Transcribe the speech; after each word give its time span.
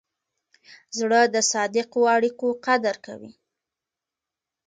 زړه 0.97 1.21
د 1.33 1.35
صادقو 1.51 2.01
اړیکو 2.15 2.47
قدر 2.65 2.95
کوي. 3.05 3.31